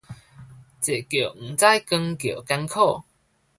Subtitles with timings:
[0.03, 0.19] 坐轎毋知扛
[2.17, 2.29] 轎艱
[2.67, 2.73] 苦